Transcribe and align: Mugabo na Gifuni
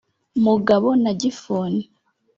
Mugabo 0.43 0.89
na 1.03 1.11
Gifuni 1.19 1.83